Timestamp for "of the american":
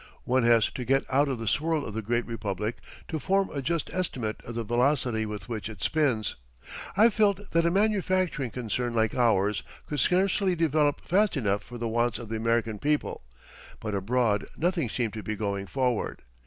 12.17-12.79